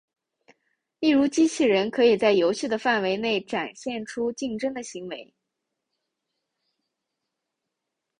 [0.99, 5.31] 例如机器人可以在游戏的范围内展现出竞争的行为。